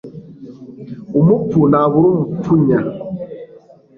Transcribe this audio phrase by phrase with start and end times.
[1.19, 2.79] umupfu ntabura umupfunya